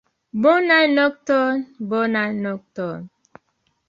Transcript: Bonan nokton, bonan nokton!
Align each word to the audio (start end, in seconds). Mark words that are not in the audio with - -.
Bonan 0.45 0.87
nokton, 0.97 1.61
bonan 1.91 2.31
nokton! 2.45 2.97